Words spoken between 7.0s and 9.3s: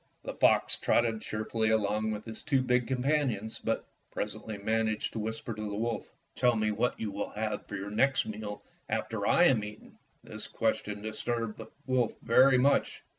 will have for your next meal after